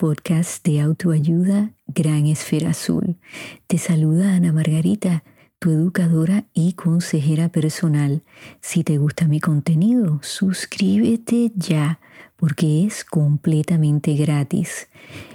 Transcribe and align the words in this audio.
podcast 0.00 0.64
de 0.64 0.80
autoayuda 0.80 1.74
Gran 1.86 2.24
Esfera 2.24 2.70
Azul. 2.70 3.18
Te 3.66 3.76
saluda 3.76 4.34
Ana 4.34 4.50
Margarita, 4.50 5.24
tu 5.58 5.70
educadora 5.70 6.46
y 6.54 6.72
consejera 6.72 7.50
personal. 7.50 8.22
Si 8.62 8.82
te 8.82 8.96
gusta 8.96 9.28
mi 9.28 9.40
contenido, 9.40 10.18
suscríbete 10.22 11.52
ya 11.54 12.00
porque 12.36 12.86
es 12.86 13.04
completamente 13.04 14.14
gratis. 14.14 14.88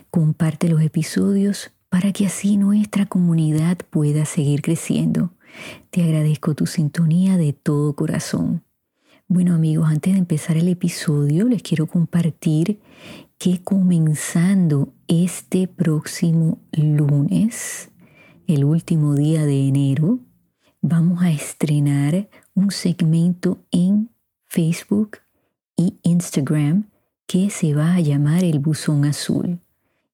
Comparte 0.10 0.68
los 0.68 0.82
episodios 0.82 1.70
para 1.90 2.12
que 2.12 2.26
así 2.26 2.58
nuestra 2.58 3.06
comunidad 3.06 3.78
pueda 3.92 4.26
seguir 4.26 4.64
creciendo. 4.64 5.30
Te 5.92 6.02
agradezco 6.02 6.56
tu 6.56 6.66
sintonía 6.66 7.38
de 7.38 7.54
todo 7.54 7.96
corazón. 7.96 8.64
Bueno 9.28 9.56
amigos, 9.56 9.90
antes 9.90 10.14
de 10.14 10.20
empezar 10.20 10.56
el 10.56 10.68
episodio 10.68 11.48
les 11.48 11.64
quiero 11.64 11.88
compartir 11.88 12.80
que 13.40 13.64
comenzando 13.64 14.94
este 15.08 15.68
próximo 15.68 16.60
lunes, 16.72 17.90
el 18.46 18.64
último 18.64 19.16
día 19.16 19.44
de 19.44 19.68
enero, 19.68 20.20
vamos 20.80 21.24
a 21.24 21.32
estrenar 21.32 22.30
un 22.54 22.70
segmento 22.70 23.58
en 23.72 24.12
Facebook 24.44 25.18
y 25.76 25.96
Instagram 26.04 26.92
que 27.26 27.50
se 27.50 27.74
va 27.74 27.96
a 27.96 28.02
llamar 28.02 28.44
el 28.44 28.60
buzón 28.60 29.06
azul. 29.06 29.60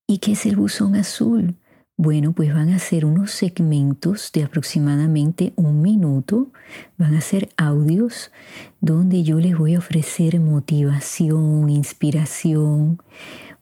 ¿Y 0.07 0.19
qué 0.19 0.31
es 0.31 0.45
el 0.45 0.55
buzón 0.55 0.95
azul? 0.95 1.57
Bueno, 2.03 2.33
pues 2.33 2.51
van 2.51 2.71
a 2.71 2.79
ser 2.79 3.05
unos 3.05 3.29
segmentos 3.29 4.31
de 4.31 4.43
aproximadamente 4.43 5.53
un 5.55 5.83
minuto, 5.83 6.51
van 6.97 7.13
a 7.13 7.21
ser 7.21 7.49
audios 7.57 8.31
donde 8.79 9.21
yo 9.21 9.37
les 9.37 9.55
voy 9.55 9.75
a 9.75 9.77
ofrecer 9.77 10.39
motivación, 10.39 11.69
inspiración, 11.69 13.03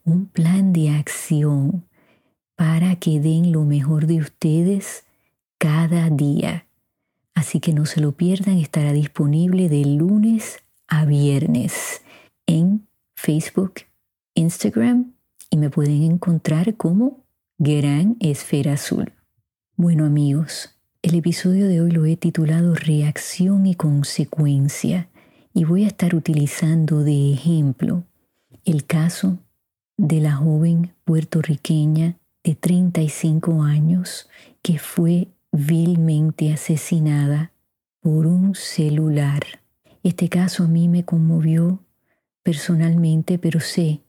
un 0.06 0.26
plan 0.28 0.72
de 0.72 0.92
acción 0.92 1.84
para 2.56 2.96
que 2.96 3.20
den 3.20 3.52
lo 3.52 3.66
mejor 3.66 4.08
de 4.08 4.20
ustedes 4.20 5.04
cada 5.58 6.10
día. 6.10 6.66
Así 7.36 7.60
que 7.60 7.74
no 7.74 7.86
se 7.86 8.00
lo 8.00 8.14
pierdan, 8.14 8.58
estará 8.58 8.94
disponible 8.94 9.68
de 9.68 9.84
lunes 9.84 10.60
a 10.88 11.04
viernes 11.04 12.04
en 12.46 12.88
Facebook, 13.18 13.82
Instagram 14.34 15.12
y 15.50 15.58
me 15.58 15.70
pueden 15.70 16.04
encontrar 16.04 16.78
como 16.78 17.28
Gran 17.62 18.16
Esfera 18.22 18.76
Azul. 18.76 19.12
Bueno 19.76 20.06
amigos, 20.06 20.78
el 21.02 21.16
episodio 21.16 21.68
de 21.68 21.82
hoy 21.82 21.92
lo 21.92 22.06
he 22.06 22.16
titulado 22.16 22.74
Reacción 22.74 23.66
y 23.66 23.76
Consecuencia 23.76 25.10
y 25.54 25.66
voy 25.66 25.84
a 25.84 25.88
estar 25.88 26.16
utilizando 26.16 27.04
de 27.04 27.34
ejemplo 27.34 28.06
el 28.64 28.86
caso 28.86 29.40
de 29.98 30.22
la 30.22 30.38
joven 30.38 30.94
puertorriqueña 31.04 32.16
de 32.46 32.56
35 32.56 33.62
años 33.64 34.30
que 34.62 34.80
fue 34.80 35.28
vilmente 35.52 36.54
asesinada 36.54 37.52
por 38.00 38.26
un 38.26 38.56
celular. 38.56 39.44
Este 40.02 40.30
caso 40.30 40.64
a 40.64 40.70
mí 40.70 40.88
me 40.88 41.04
conmovió 41.04 41.84
personalmente, 42.42 43.38
pero 43.38 43.60
sé 43.60 44.00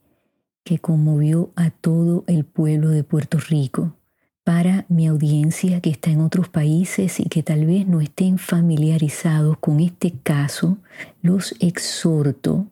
que 0.65 0.79
conmovió 0.79 1.53
a 1.57 1.71
todo 1.71 2.25
el 2.27 2.45
pueblo 2.45 2.91
de 2.91 3.05
Puerto 3.05 3.39
Rico. 3.39 3.97
Para 4.45 4.87
mi 4.89 5.07
audiencia 5.07 5.81
que 5.81 5.91
está 5.91 6.11
en 6.11 6.21
otros 6.21 6.49
países 6.49 7.21
y 7.21 7.25
que 7.25 7.43
tal 7.43 7.67
vez 7.67 7.87
no 7.87 8.01
estén 8.01 8.39
familiarizados 8.39 9.59
con 9.59 9.81
este 9.81 10.13
caso, 10.23 10.79
los 11.23 11.55
exhorto 11.61 12.67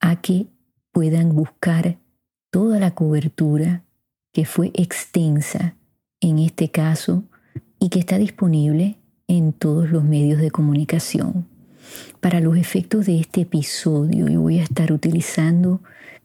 a 0.00 0.20
que 0.20 0.46
puedan 0.90 1.34
buscar 1.34 1.98
toda 2.50 2.78
la 2.78 2.94
cobertura 2.94 3.82
que 4.32 4.44
fue 4.44 4.70
extensa 4.74 5.76
en 6.20 6.38
este 6.38 6.70
caso 6.70 7.24
y 7.78 7.88
que 7.88 7.98
está 7.98 8.18
disponible 8.18 8.96
en 9.26 9.52
todos 9.52 9.90
los 9.90 10.04
medios 10.04 10.40
de 10.40 10.50
comunicación. 10.50 11.46
Para 12.20 12.40
los 12.40 12.56
efectos 12.56 13.06
de 13.06 13.18
este 13.18 13.42
episodio 13.42 14.28
yo 14.28 14.40
voy 14.40 14.58
a 14.58 14.62
estar 14.62 14.92
utilizando 14.92 15.80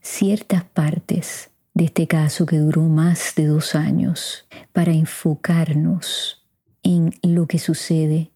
ciertas 0.07 0.63
partes 0.63 1.51
de 1.73 1.85
este 1.85 2.07
caso 2.07 2.45
que 2.45 2.57
duró 2.57 2.83
más 2.83 3.33
de 3.35 3.45
dos 3.45 3.75
años 3.75 4.47
para 4.71 4.93
enfocarnos 4.93 6.47
en 6.81 7.13
lo 7.21 7.45
que 7.45 7.59
sucede 7.59 8.31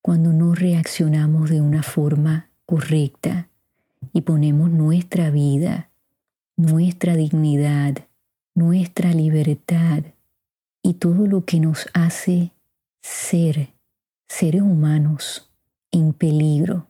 cuando 0.00 0.32
no 0.32 0.54
reaccionamos 0.54 1.50
de 1.50 1.60
una 1.60 1.82
forma 1.82 2.48
correcta 2.64 3.48
y 4.12 4.22
ponemos 4.22 4.70
nuestra 4.70 5.30
vida, 5.30 5.90
nuestra 6.56 7.16
dignidad, 7.16 8.06
nuestra 8.54 9.12
libertad 9.12 10.04
y 10.80 10.94
todo 10.94 11.26
lo 11.26 11.44
que 11.44 11.58
nos 11.58 11.88
hace 11.92 12.52
ser 13.02 13.74
seres 14.28 14.62
humanos 14.62 15.50
en 15.90 16.12
peligro. 16.12 16.86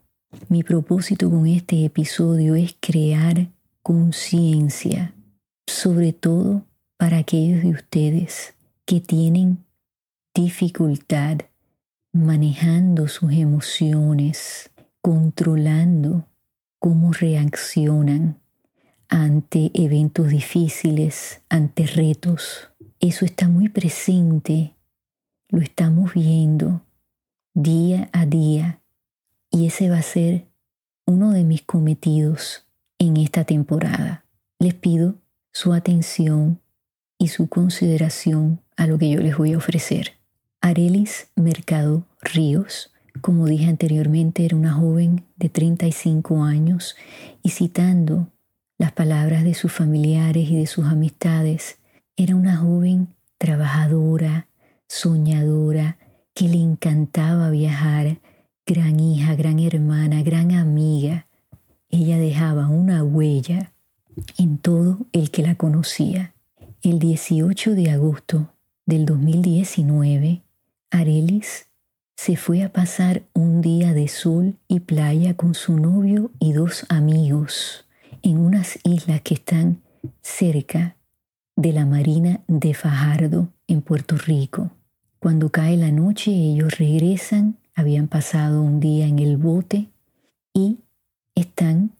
Mi 0.48 0.62
propósito 0.62 1.30
con 1.30 1.46
este 1.46 1.86
episodio 1.86 2.54
es 2.54 2.76
crear 2.78 3.48
conciencia, 3.86 5.14
sobre 5.64 6.12
todo 6.12 6.66
para 6.96 7.18
aquellos 7.18 7.62
de 7.62 7.70
ustedes 7.70 8.56
que 8.84 9.00
tienen 9.00 9.64
dificultad 10.34 11.42
manejando 12.12 13.06
sus 13.06 13.30
emociones, 13.30 14.72
controlando 15.00 16.26
cómo 16.80 17.12
reaccionan 17.12 18.40
ante 19.08 19.70
eventos 19.72 20.30
difíciles, 20.30 21.42
ante 21.48 21.86
retos. 21.86 22.72
Eso 22.98 23.24
está 23.24 23.46
muy 23.46 23.68
presente, 23.68 24.74
lo 25.48 25.60
estamos 25.60 26.12
viendo 26.12 26.84
día 27.54 28.10
a 28.12 28.26
día 28.26 28.82
y 29.48 29.68
ese 29.68 29.88
va 29.90 29.98
a 29.98 30.02
ser 30.02 30.48
uno 31.06 31.30
de 31.30 31.44
mis 31.44 31.62
cometidos 31.62 32.65
en 32.98 33.16
esta 33.16 33.44
temporada. 33.44 34.24
Les 34.58 34.74
pido 34.74 35.16
su 35.52 35.72
atención 35.72 36.60
y 37.18 37.28
su 37.28 37.48
consideración 37.48 38.60
a 38.76 38.86
lo 38.86 38.98
que 38.98 39.10
yo 39.10 39.20
les 39.20 39.36
voy 39.36 39.52
a 39.52 39.58
ofrecer. 39.58 40.12
Arelis 40.60 41.28
Mercado 41.34 42.06
Ríos, 42.20 42.92
como 43.20 43.46
dije 43.46 43.66
anteriormente, 43.66 44.44
era 44.44 44.56
una 44.56 44.72
joven 44.72 45.24
de 45.36 45.48
35 45.48 46.42
años 46.42 46.96
y 47.42 47.50
citando 47.50 48.28
las 48.78 48.92
palabras 48.92 49.44
de 49.44 49.54
sus 49.54 49.72
familiares 49.72 50.50
y 50.50 50.56
de 50.56 50.66
sus 50.66 50.86
amistades, 50.86 51.78
era 52.16 52.36
una 52.36 52.56
joven 52.56 53.14
trabajadora, 53.38 54.48
soñadora, 54.86 55.96
que 56.34 56.48
le 56.48 56.58
encantaba 56.60 57.48
viajar, 57.48 58.18
gran 58.66 59.00
hija, 59.00 59.34
gran 59.34 59.58
hermana, 59.60 60.22
gran 60.22 60.52
amiga, 60.52 61.25
ella 61.90 62.18
dejaba 62.18 62.68
una 62.68 63.02
huella 63.04 63.72
en 64.38 64.58
todo 64.58 65.06
el 65.12 65.30
que 65.30 65.42
la 65.42 65.54
conocía. 65.54 66.34
El 66.82 66.98
18 66.98 67.74
de 67.74 67.90
agosto 67.90 68.52
del 68.86 69.06
2019, 69.06 70.42
Arelis 70.90 71.66
se 72.16 72.36
fue 72.36 72.62
a 72.62 72.72
pasar 72.72 73.22
un 73.34 73.60
día 73.60 73.92
de 73.92 74.08
sol 74.08 74.56
y 74.68 74.80
playa 74.80 75.36
con 75.36 75.54
su 75.54 75.78
novio 75.78 76.30
y 76.38 76.52
dos 76.52 76.86
amigos 76.88 77.86
en 78.22 78.38
unas 78.38 78.78
islas 78.84 79.20
que 79.20 79.34
están 79.34 79.82
cerca 80.22 80.96
de 81.56 81.72
la 81.72 81.86
marina 81.86 82.40
de 82.48 82.74
Fajardo 82.74 83.48
en 83.66 83.82
Puerto 83.82 84.16
Rico. 84.16 84.70
Cuando 85.18 85.50
cae 85.50 85.76
la 85.76 85.90
noche 85.90 86.30
ellos 86.30 86.78
regresan, 86.78 87.58
habían 87.74 88.08
pasado 88.08 88.62
un 88.62 88.80
día 88.80 89.06
en 89.06 89.18
el 89.18 89.36
bote 89.36 89.88
y 90.54 90.78
están 91.36 91.92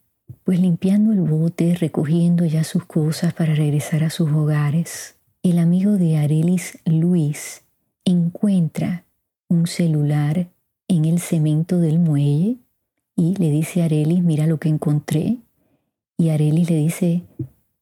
pues 0.43 0.59
limpiando 0.59 1.13
el 1.13 1.21
bote, 1.21 1.77
recogiendo 1.77 2.45
ya 2.45 2.65
sus 2.65 2.85
cosas 2.85 3.35
para 3.35 3.55
regresar 3.55 4.03
a 4.03 4.11
sus 4.11 4.31
hogares. 4.33 5.17
El 5.43 5.59
amigo 5.59 5.93
de 5.93 6.17
Arelis, 6.17 6.79
Luis, 6.85 7.63
encuentra 8.05 9.05
un 9.49 9.67
celular 9.67 10.49
en 10.89 11.05
el 11.05 11.21
cemento 11.21 11.79
del 11.79 11.99
muelle 11.99 12.57
y 13.15 13.37
le 13.37 13.51
dice 13.51 13.83
a 13.83 13.87
Arelis, 13.87 14.23
mira 14.23 14.47
lo 14.47 14.59
que 14.59 14.69
encontré. 14.69 15.37
Y 16.17 16.31
Arelis 16.31 16.71
le 16.71 16.77
dice, 16.77 17.23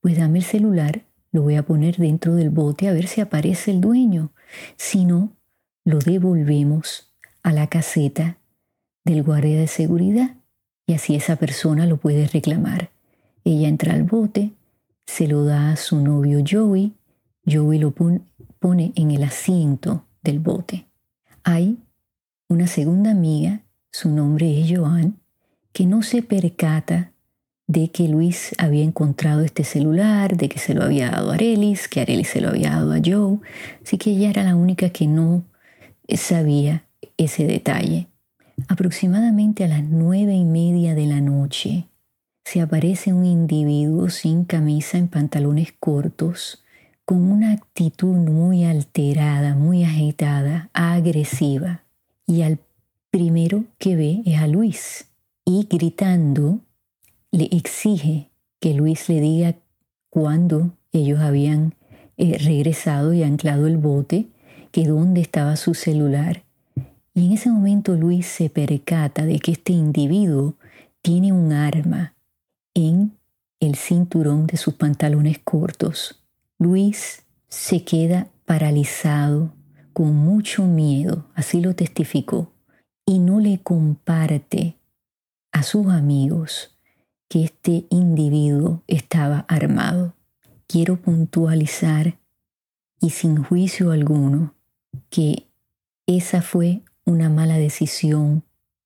pues 0.00 0.18
dame 0.18 0.40
el 0.40 0.44
celular, 0.44 1.04
lo 1.32 1.42
voy 1.42 1.56
a 1.56 1.64
poner 1.64 1.96
dentro 1.96 2.34
del 2.34 2.50
bote 2.50 2.88
a 2.88 2.92
ver 2.92 3.06
si 3.06 3.20
aparece 3.20 3.70
el 3.70 3.80
dueño. 3.80 4.32
Si 4.76 5.04
no, 5.04 5.32
lo 5.84 5.98
devolvemos 5.98 7.12
a 7.42 7.52
la 7.52 7.68
caseta 7.68 8.38
del 9.04 9.22
guardia 9.22 9.58
de 9.58 9.66
seguridad 9.66 10.36
y 10.86 10.94
así 10.94 11.14
esa 11.14 11.36
persona 11.36 11.86
lo 11.86 11.96
puede 11.96 12.26
reclamar. 12.26 12.90
Ella 13.44 13.68
entra 13.68 13.94
al 13.94 14.04
bote, 14.04 14.52
se 15.06 15.26
lo 15.28 15.44
da 15.44 15.72
a 15.72 15.76
su 15.76 16.00
novio 16.00 16.42
Joey, 16.48 16.94
Joey 17.46 17.78
lo 17.78 17.92
pone 17.92 18.92
en 18.94 19.10
el 19.10 19.22
asiento 19.22 20.04
del 20.22 20.40
bote. 20.40 20.86
Hay 21.42 21.78
una 22.48 22.66
segunda 22.66 23.10
amiga, 23.10 23.62
su 23.90 24.10
nombre 24.10 24.60
es 24.60 24.70
Joan, 24.70 25.18
que 25.72 25.86
no 25.86 26.02
se 26.02 26.22
percata 26.22 27.12
de 27.66 27.88
que 27.88 28.08
Luis 28.08 28.54
había 28.58 28.84
encontrado 28.84 29.40
este 29.42 29.64
celular, 29.64 30.36
de 30.36 30.48
que 30.48 30.58
se 30.58 30.74
lo 30.74 30.84
había 30.84 31.10
dado 31.10 31.30
a 31.30 31.34
Arelis, 31.34 31.88
que 31.88 32.00
Arelis 32.00 32.28
se 32.28 32.40
lo 32.40 32.48
había 32.50 32.70
dado 32.70 32.92
a 32.92 33.00
Joe, 33.04 33.38
así 33.82 33.98
que 33.98 34.10
ella 34.10 34.30
era 34.30 34.42
la 34.42 34.56
única 34.56 34.90
que 34.90 35.06
no 35.06 35.44
sabía 36.08 36.84
ese 37.16 37.46
detalle. 37.46 38.08
Aproximadamente 38.68 39.64
a 39.64 39.68
las 39.68 39.82
nueve 39.82 40.34
y 40.34 40.44
media 40.44 40.94
de 40.94 41.06
la 41.06 41.20
noche 41.20 41.86
se 42.44 42.60
aparece 42.60 43.12
un 43.12 43.24
individuo 43.24 44.08
sin 44.08 44.44
camisa 44.44 44.98
en 44.98 45.08
pantalones 45.08 45.72
cortos, 45.78 46.62
con 47.04 47.22
una 47.22 47.52
actitud 47.52 48.14
muy 48.14 48.64
alterada, 48.64 49.54
muy 49.54 49.84
agitada, 49.84 50.70
agresiva. 50.72 51.82
Y 52.26 52.42
al 52.42 52.58
primero 53.10 53.64
que 53.78 53.96
ve 53.96 54.22
es 54.24 54.40
a 54.40 54.46
Luis 54.46 55.08
y 55.44 55.66
gritando 55.70 56.60
le 57.30 57.48
exige 57.52 58.30
que 58.60 58.72
Luis 58.72 59.08
le 59.08 59.20
diga 59.20 59.56
cuándo 60.08 60.72
ellos 60.92 61.20
habían 61.20 61.74
eh, 62.16 62.38
regresado 62.38 63.12
y 63.12 63.22
anclado 63.22 63.66
el 63.66 63.76
bote, 63.76 64.28
que 64.70 64.86
dónde 64.86 65.20
estaba 65.20 65.56
su 65.56 65.74
celular. 65.74 66.43
Y 67.14 67.26
en 67.26 67.32
ese 67.32 67.48
momento 67.48 67.94
Luis 67.94 68.26
se 68.26 68.50
percata 68.50 69.24
de 69.24 69.38
que 69.38 69.52
este 69.52 69.72
individuo 69.72 70.56
tiene 71.00 71.32
un 71.32 71.52
arma 71.52 72.14
en 72.74 73.16
el 73.60 73.76
cinturón 73.76 74.46
de 74.46 74.56
sus 74.56 74.74
pantalones 74.74 75.38
cortos. 75.38 76.22
Luis 76.58 77.24
se 77.48 77.84
queda 77.84 78.28
paralizado, 78.44 79.54
con 79.92 80.14
mucho 80.14 80.64
miedo, 80.64 81.28
así 81.34 81.60
lo 81.60 81.76
testificó, 81.76 82.52
y 83.06 83.20
no 83.20 83.38
le 83.38 83.60
comparte 83.62 84.76
a 85.52 85.62
sus 85.62 85.86
amigos 85.86 86.76
que 87.28 87.44
este 87.44 87.86
individuo 87.90 88.82
estaba 88.88 89.44
armado. 89.48 90.14
Quiero 90.66 91.00
puntualizar 91.00 92.18
y 93.00 93.10
sin 93.10 93.42
juicio 93.42 93.92
alguno 93.92 94.54
que 95.10 95.46
esa 96.06 96.42
fue 96.42 96.82
una 97.04 97.28
mala 97.28 97.58
decisión 97.58 98.44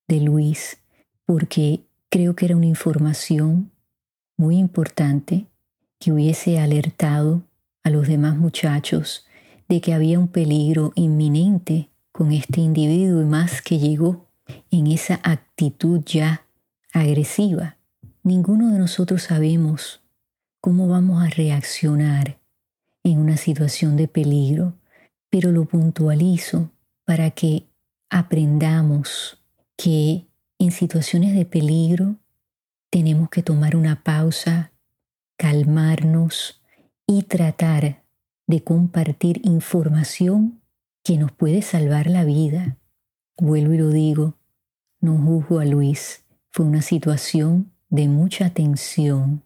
de 0.09 0.21
Luis 0.21 0.79
porque 1.25 1.83
creo 2.09 2.35
que 2.35 2.47
era 2.47 2.57
una 2.57 2.67
información 2.67 3.71
muy 4.37 4.57
importante 4.57 5.47
que 5.99 6.13
hubiese 6.13 6.59
alertado 6.59 7.43
a 7.83 7.91
los 7.91 8.09
demás 8.09 8.37
muchachos 8.37 9.27
de 9.69 9.81
que 9.81 9.93
había 9.93 10.19
un 10.19 10.29
peligro 10.29 10.93
inminente 10.95 11.91
con 12.13 12.33
este 12.33 12.61
individuo 12.61 13.21
y 13.21 13.25
más 13.25 13.63
que 13.63 13.79
llegó 13.79 14.27
en 14.71 14.87
esa 14.87 15.21
actitud 15.23 16.01
ya 16.05 16.47
agresiva. 16.93 17.77
Ninguno 18.23 18.73
de 18.73 18.79
nosotros 18.79 19.23
sabemos 19.23 20.01
cómo 20.61 20.89
vamos 20.89 21.23
a 21.23 21.29
reaccionar 21.29 22.39
en 23.05 23.19
una 23.19 23.37
situación 23.37 23.97
de 23.97 24.09
peligro, 24.09 24.75
pero 25.31 25.53
lo 25.53 25.67
puntualizo 25.67 26.71
para 27.05 27.31
que 27.31 27.68
aprendamos 28.11 29.43
que 29.77 30.27
en 30.59 30.73
situaciones 30.73 31.35
de 31.35 31.45
peligro 31.45 32.17
tenemos 32.91 33.29
que 33.29 33.43
tomar 33.43 33.77
una 33.77 34.03
pausa, 34.03 34.73
calmarnos 35.37 36.61
y 37.07 37.23
tratar 37.23 38.03
de 38.47 38.65
compartir 38.65 39.41
información 39.45 40.61
que 41.05 41.17
nos 41.19 41.33
puede 41.33 41.63
salvar 41.63 42.09
la 42.09 42.25
vida. 42.25 42.77
Vuelvo 43.37 43.75
y 43.75 43.79
lo 43.79 43.91
digo, 43.91 44.35
no 45.01 45.17
juzgo 45.17 45.61
a 45.61 45.65
Luis, 45.65 46.25
fue 46.51 46.67
una 46.67 46.83
situación 46.83 47.71
de 47.89 48.09
mucha 48.09 48.51
tensión, 48.51 49.43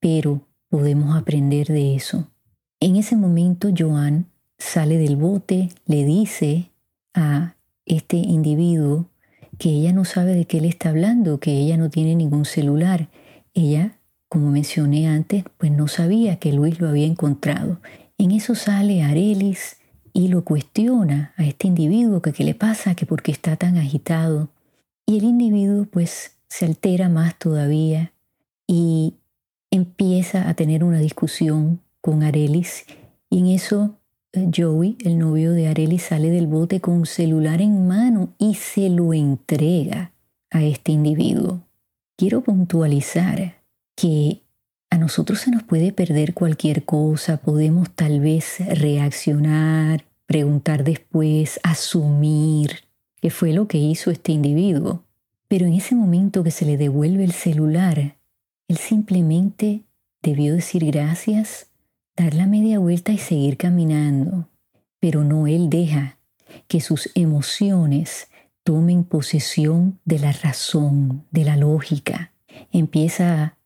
pero 0.00 0.46
podemos 0.68 1.16
aprender 1.16 1.66
de 1.66 1.96
eso. 1.96 2.30
En 2.78 2.96
ese 2.96 3.16
momento 3.16 3.68
Joan 3.76 4.26
sale 4.58 4.96
del 4.98 5.16
bote, 5.16 5.70
le 5.86 6.04
dice 6.04 6.70
a 7.14 7.56
este 7.86 8.16
individuo 8.16 9.08
que 9.58 9.70
ella 9.70 9.92
no 9.92 10.04
sabe 10.04 10.34
de 10.34 10.46
qué 10.46 10.60
le 10.60 10.68
está 10.68 10.88
hablando, 10.88 11.38
que 11.38 11.52
ella 11.52 11.76
no 11.76 11.90
tiene 11.90 12.14
ningún 12.14 12.44
celular. 12.44 13.08
Ella, 13.54 13.98
como 14.28 14.50
mencioné 14.50 15.08
antes, 15.08 15.44
pues 15.58 15.70
no 15.70 15.88
sabía 15.88 16.36
que 16.36 16.52
Luis 16.52 16.80
lo 16.80 16.88
había 16.88 17.06
encontrado. 17.06 17.80
En 18.18 18.30
eso 18.30 18.54
sale 18.54 19.02
Arelis 19.02 19.76
y 20.12 20.28
lo 20.28 20.44
cuestiona 20.44 21.32
a 21.36 21.44
este 21.44 21.68
individuo 21.68 22.22
que 22.22 22.32
qué 22.32 22.44
le 22.44 22.54
pasa, 22.54 22.94
que 22.94 23.06
por 23.06 23.22
qué 23.22 23.32
está 23.32 23.56
tan 23.56 23.76
agitado. 23.76 24.48
Y 25.06 25.18
el 25.18 25.24
individuo 25.24 25.86
pues 25.86 26.36
se 26.48 26.66
altera 26.66 27.08
más 27.08 27.38
todavía 27.38 28.12
y 28.66 29.14
empieza 29.70 30.48
a 30.48 30.54
tener 30.54 30.84
una 30.84 30.98
discusión 30.98 31.80
con 32.00 32.22
Arelis 32.22 32.84
y 33.30 33.38
en 33.38 33.46
eso 33.46 33.96
Joey, 34.34 34.96
el 35.00 35.18
novio 35.18 35.52
de 35.52 35.68
Arelis, 35.68 36.04
sale 36.04 36.30
del 36.30 36.46
bote 36.46 36.80
con 36.80 36.94
un 36.94 37.06
celular 37.06 37.60
en 37.60 37.86
mano 37.86 38.32
y 38.38 38.54
se 38.54 38.88
lo 38.88 39.12
entrega 39.12 40.12
a 40.50 40.62
este 40.62 40.92
individuo. 40.92 41.60
Quiero 42.16 42.40
puntualizar 42.40 43.62
que 43.94 44.42
a 44.90 44.96
nosotros 44.96 45.40
se 45.40 45.50
nos 45.50 45.62
puede 45.62 45.92
perder 45.92 46.32
cualquier 46.32 46.84
cosa, 46.84 47.38
podemos 47.38 47.90
tal 47.90 48.20
vez 48.20 48.56
reaccionar, 48.78 50.04
preguntar 50.26 50.84
después, 50.84 51.60
asumir 51.62 52.84
que 53.20 53.30
fue 53.30 53.52
lo 53.52 53.68
que 53.68 53.78
hizo 53.78 54.10
este 54.10 54.32
individuo. 54.32 55.04
Pero 55.48 55.66
en 55.66 55.74
ese 55.74 55.94
momento 55.94 56.42
que 56.42 56.50
se 56.50 56.64
le 56.64 56.78
devuelve 56.78 57.24
el 57.24 57.32
celular, 57.32 58.16
él 58.68 58.76
simplemente 58.78 59.82
debió 60.22 60.54
decir 60.54 60.84
gracias, 60.86 61.71
dar 62.16 62.34
la 62.34 62.46
media 62.46 62.78
vuelta 62.78 63.12
y 63.12 63.18
seguir 63.18 63.56
caminando. 63.56 64.48
Pero 65.00 65.24
no 65.24 65.46
él 65.46 65.68
deja 65.70 66.18
que 66.68 66.80
sus 66.80 67.10
emociones 67.14 68.28
tomen 68.62 69.04
posesión 69.04 69.98
de 70.04 70.18
la 70.18 70.32
razón, 70.32 71.24
de 71.30 71.44
la 71.44 71.56
lógica. 71.56 72.32
Empieza 72.70 73.56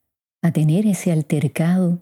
a 0.42 0.52
tener 0.52 0.86
ese 0.86 1.12
altercado 1.12 2.00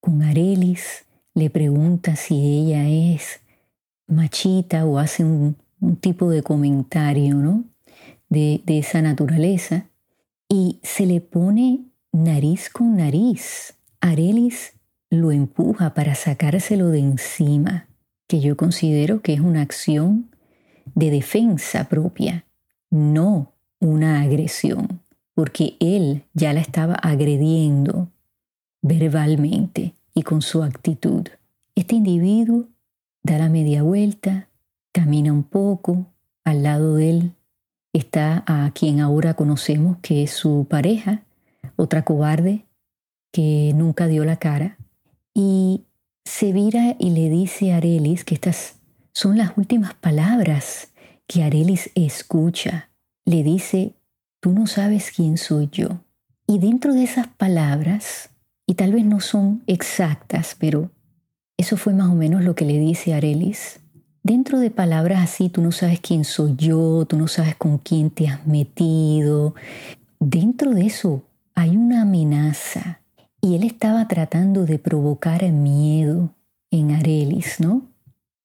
con 0.00 0.22
Arelis, 0.22 1.04
le 1.34 1.50
pregunta 1.50 2.16
si 2.16 2.34
ella 2.34 2.88
es 2.88 3.40
machita 4.06 4.84
o 4.84 4.98
hace 4.98 5.24
un, 5.24 5.56
tipo 6.00 6.30
de 6.30 6.44
comentario, 6.44 7.34
¿no? 7.34 7.64
de, 8.32 8.62
esa 8.66 9.02
naturaleza 9.02 9.86
y 10.48 10.78
se 10.82 11.06
le 11.06 11.20
pone 11.20 11.80
nariz 12.12 12.70
con 12.70 12.96
nariz. 12.96 13.74
Arelis 14.00 14.74
lo 15.12 15.30
empuja 15.30 15.92
para 15.92 16.14
sacárselo 16.14 16.88
de 16.88 17.00
encima, 17.00 17.86
que 18.26 18.40
yo 18.40 18.56
considero 18.56 19.20
que 19.20 19.34
es 19.34 19.40
una 19.40 19.60
acción 19.60 20.30
de 20.94 21.10
defensa 21.10 21.90
propia, 21.90 22.46
no 22.88 23.52
una 23.78 24.22
agresión, 24.22 25.02
porque 25.34 25.76
él 25.80 26.24
ya 26.32 26.54
la 26.54 26.60
estaba 26.60 26.94
agrediendo 26.94 28.08
verbalmente 28.80 29.92
y 30.14 30.22
con 30.22 30.40
su 30.40 30.62
actitud. 30.62 31.28
Este 31.74 31.94
individuo 31.94 32.68
da 33.22 33.36
la 33.36 33.50
media 33.50 33.82
vuelta, 33.82 34.48
camina 34.92 35.30
un 35.30 35.42
poco, 35.42 36.06
al 36.42 36.62
lado 36.62 36.94
de 36.94 37.10
él 37.10 37.32
está 37.92 38.44
a 38.46 38.70
quien 38.70 39.00
ahora 39.00 39.34
conocemos 39.34 39.98
que 40.00 40.22
es 40.22 40.30
su 40.30 40.66
pareja, 40.70 41.22
otra 41.76 42.02
cobarde 42.02 42.64
que 43.30 43.74
nunca 43.74 44.06
dio 44.06 44.24
la 44.24 44.36
cara, 44.36 44.78
y 45.34 45.84
se 46.24 46.52
vira 46.52 46.96
y 46.98 47.10
le 47.10 47.28
dice 47.28 47.72
a 47.72 47.78
Arelis 47.78 48.24
que 48.24 48.34
estas 48.34 48.76
son 49.12 49.38
las 49.38 49.56
últimas 49.56 49.94
palabras 49.94 50.88
que 51.26 51.42
Arelis 51.42 51.90
escucha. 51.94 52.90
Le 53.24 53.42
dice, 53.42 53.94
tú 54.40 54.52
no 54.52 54.66
sabes 54.66 55.10
quién 55.14 55.38
soy 55.38 55.68
yo. 55.70 56.00
Y 56.46 56.58
dentro 56.58 56.92
de 56.92 57.04
esas 57.04 57.28
palabras, 57.28 58.30
y 58.66 58.74
tal 58.74 58.92
vez 58.92 59.04
no 59.04 59.20
son 59.20 59.62
exactas, 59.66 60.56
pero 60.58 60.90
eso 61.56 61.76
fue 61.76 61.94
más 61.94 62.08
o 62.08 62.14
menos 62.14 62.42
lo 62.42 62.54
que 62.54 62.64
le 62.64 62.78
dice 62.78 63.14
Arelis, 63.14 63.80
Dentro 64.24 64.60
de 64.60 64.70
palabras 64.70 65.20
así, 65.20 65.48
tú 65.48 65.62
no 65.62 65.72
sabes 65.72 65.98
quién 65.98 66.24
soy 66.24 66.54
yo, 66.56 67.04
tú 67.06 67.16
no 67.16 67.26
sabes 67.26 67.56
con 67.56 67.78
quién 67.78 68.08
te 68.10 68.28
has 68.28 68.46
metido. 68.46 69.56
Dentro 70.20 70.70
de 70.70 70.86
eso 70.86 71.24
hay 71.56 71.76
una 71.76 72.02
amenaza. 72.02 73.01
Y 73.42 73.56
él 73.56 73.64
estaba 73.64 74.08
tratando 74.08 74.64
de 74.64 74.78
provocar 74.78 75.42
miedo 75.50 76.34
en 76.70 76.92
Arelis, 76.92 77.60
¿no? 77.60 77.82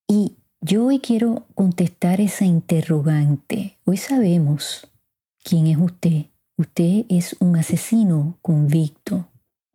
Y 0.10 0.36
yo 0.60 0.88
hoy 0.88 1.00
quiero 1.00 1.46
contestar 1.56 2.20
esa 2.20 2.44
interrogante. 2.44 3.77
Hoy 3.86 3.96
sabemos 3.96 4.92
quién 5.44 5.68
es 5.68 5.77
usted. 5.77 6.25
Usted 6.58 7.06
es 7.08 7.38
un 7.39 7.56
asesino 7.56 8.38
convicto, 8.42 9.30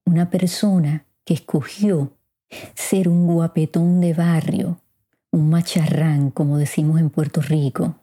una 0.04 0.28
persona 0.28 1.06
que 1.24 1.32
escogió 1.32 2.12
ser 2.74 3.08
un 3.08 3.26
guapetón 3.26 4.00
de 4.00 4.12
barrio 4.12 4.82
un 5.32 5.48
macharrán, 5.48 6.30
como 6.30 6.58
decimos 6.58 7.00
en 7.00 7.08
Puerto 7.08 7.40
Rico, 7.40 7.96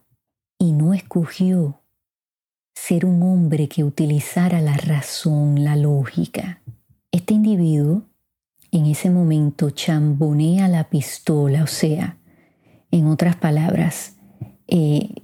y 0.57 0.71
no 0.71 0.93
escogió 0.93 1.79
ser 2.75 3.05
un 3.05 3.21
hombre 3.21 3.69
que 3.69 3.83
utilizara 3.83 4.61
la 4.61 4.75
razón, 4.75 5.63
la 5.63 5.75
lógica. 5.75 6.61
Este 7.11 7.33
individuo 7.33 8.03
en 8.71 8.85
ese 8.85 9.09
momento 9.09 9.71
chambonea 9.71 10.67
la 10.67 10.89
pistola, 10.89 11.63
o 11.63 11.67
sea, 11.67 12.17
en 12.91 13.07
otras 13.07 13.35
palabras, 13.35 14.15
eh, 14.67 15.15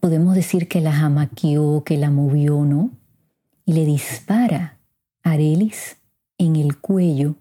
podemos 0.00 0.34
decir 0.34 0.68
que 0.68 0.80
la 0.80 0.92
jamaqueó, 0.92 1.84
que 1.84 1.96
la 1.96 2.10
movió, 2.10 2.64
¿no? 2.64 2.90
Y 3.64 3.72
le 3.74 3.84
dispara 3.84 4.78
a 5.22 5.32
Arelis 5.32 5.96
en 6.38 6.56
el 6.56 6.78
cuello, 6.78 7.36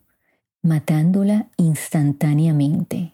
matándola 0.61 1.49
instantáneamente. 1.57 3.13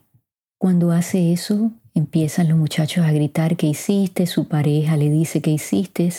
Cuando 0.58 0.92
hace 0.92 1.32
eso, 1.32 1.72
empiezan 1.94 2.50
los 2.50 2.58
muchachos 2.58 3.06
a 3.06 3.12
gritar 3.12 3.56
que 3.56 3.68
hiciste, 3.68 4.26
su 4.26 4.48
pareja 4.48 4.98
le 4.98 5.10
dice 5.10 5.42
que 5.42 5.52
hiciste, 5.52 6.10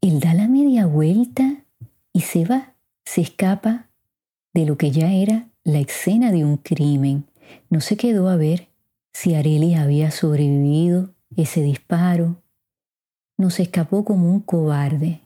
él 0.00 0.20
da 0.20 0.34
la 0.34 0.48
media 0.48 0.86
vuelta 0.86 1.64
y 2.12 2.20
se 2.20 2.44
va, 2.44 2.74
se 3.04 3.20
escapa 3.20 3.87
de 4.58 4.66
lo 4.66 4.76
que 4.76 4.90
ya 4.90 5.12
era 5.12 5.48
la 5.62 5.78
escena 5.78 6.32
de 6.32 6.44
un 6.44 6.56
crimen. 6.56 7.24
No 7.70 7.80
se 7.80 7.96
quedó 7.96 8.28
a 8.28 8.34
ver 8.34 8.68
si 9.12 9.36
Arelis 9.36 9.76
había 9.76 10.10
sobrevivido 10.10 11.14
ese 11.36 11.62
disparo. 11.62 12.42
No 13.36 13.50
se 13.50 13.62
escapó 13.62 14.04
como 14.04 14.32
un 14.32 14.40
cobarde. 14.40 15.20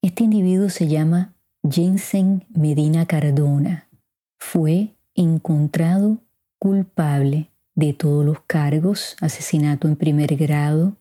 Este 0.00 0.24
individuo 0.24 0.70
se 0.70 0.88
llama 0.88 1.34
Jensen 1.68 2.46
Medina 2.48 3.04
Cardona. 3.04 3.88
Fue 4.38 4.94
encontrado 5.14 6.22
culpable 6.58 7.50
de 7.74 7.92
todos 7.92 8.24
los 8.24 8.40
cargos, 8.46 9.16
asesinato 9.20 9.86
en 9.86 9.96
primer 9.96 10.34
grado, 10.36 10.96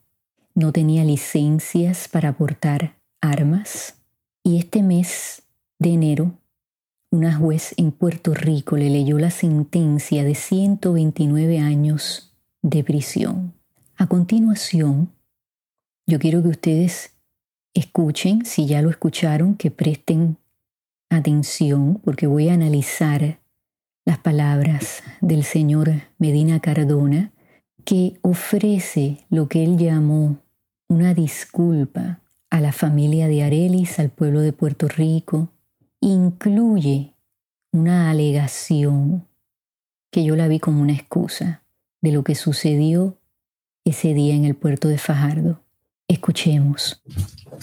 no 0.54 0.74
tenía 0.74 1.06
licencias 1.06 2.10
para 2.10 2.34
portar 2.34 2.98
armas 3.22 3.96
y 4.44 4.58
este 4.58 4.84
mes 4.84 5.44
de 5.80 5.94
enero 5.94 6.34
una 7.10 7.36
juez 7.36 7.74
en 7.78 7.92
Puerto 7.92 8.34
Rico 8.34 8.76
le 8.76 8.90
leyó 8.90 9.18
la 9.18 9.32
sentencia 9.32 10.24
de 10.24 10.36
129 10.36 11.60
años 11.60 12.34
de 12.62 12.84
prisión. 12.84 13.54
A 13.96 14.08
continuación, 14.08 15.12
yo 16.06 16.20
quiero 16.20 16.44
que 16.44 16.50
ustedes 16.50 17.14
escuchen, 17.74 18.46
si 18.46 18.66
ya 18.66 18.82
lo 18.82 18.90
escucharon, 18.90 19.56
que 19.56 19.72
presten 19.72 20.38
atención 21.10 22.00
porque 22.04 22.28
voy 22.28 22.50
a 22.50 22.54
analizar 22.54 23.40
las 24.06 24.18
palabras 24.18 25.04
del 25.22 25.44
señor 25.44 25.92
Medina 26.18 26.60
Cardona 26.60 27.32
que 27.86 28.20
ofrece 28.22 29.26
lo 29.30 29.48
que 29.48 29.64
él 29.64 29.78
llamó 29.78 30.40
una 30.90 31.14
disculpa 31.14 32.20
a 32.50 32.62
la 32.62 32.72
familia 32.72 33.28
de 33.28 33.44
Arelis, 33.44 34.00
al 34.00 34.10
pueblo 34.10 34.42
de 34.42 34.54
Puerto 34.54 34.88
Rico, 34.88 35.50
incluye 36.00 37.14
una 37.72 38.10
alegación 38.10 39.28
que 40.12 40.24
yo 40.24 40.36
la 40.36 40.48
vi 40.48 40.60
como 40.60 40.82
una 40.82 40.94
excusa 40.94 41.64
de 42.02 42.12
lo 42.12 42.24
que 42.24 42.36
sucedió 42.36 43.18
ese 43.84 44.14
día 44.14 44.36
en 44.36 44.46
el 44.46 44.56
puerto 44.56 44.88
de 44.88 44.98
Fajardo. 44.98 45.60
Escuchemos. 46.08 47.02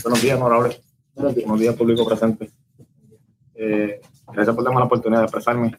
Buenos 0.03 0.23
días, 0.23 0.39
honorable. 0.39 0.81
Buenos 1.15 1.61
días, 1.61 1.75
público 1.77 2.07
presente. 2.07 2.51
Eh, 3.55 4.01
gracias 4.33 4.55
por 4.55 4.65
darme 4.65 4.81
la 4.81 4.87
oportunidad 4.87 5.21
de 5.21 5.25
expresarme. 5.25 5.79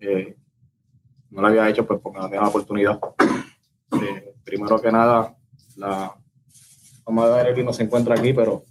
Eh, 0.00 0.36
no 1.30 1.42
lo 1.42 1.48
había 1.48 1.68
hecho 1.68 1.86
pues 1.86 2.00
porque 2.00 2.18
no 2.18 2.26
tenía 2.26 2.42
la 2.42 2.48
oportunidad. 2.48 2.98
Eh, 4.00 4.34
primero 4.44 4.80
que 4.80 4.92
nada, 4.92 5.36
la 5.76 6.14
mamá 7.06 7.28
de 7.28 7.40
Arely 7.40 7.64
no 7.64 7.72
se 7.72 7.82
encuentra 7.82 8.14
aquí, 8.14 8.32
pero 8.32 8.64